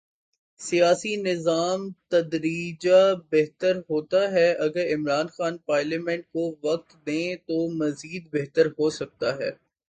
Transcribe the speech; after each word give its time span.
سیاسی 0.59 1.15
نظام 1.21 1.79
تدریجا 2.07 3.01
بہتر 3.31 3.77
ہوتا 3.89 4.21
ہے 4.31 4.51
اگر 4.57 4.93
عمران 4.95 5.27
خان 5.27 5.57
پارلیمنٹ 5.65 6.25
کو 6.25 6.43
وقت 6.63 6.95
دیں 7.07 7.35
تو 7.47 7.67
مزید 7.75 8.23
بہتر 8.33 8.65
ہو 8.79 8.89
سکتا 8.89 9.35
ہے۔ 9.35 9.51